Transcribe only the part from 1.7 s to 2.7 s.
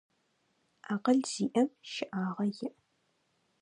щэӏагъэ иӏ.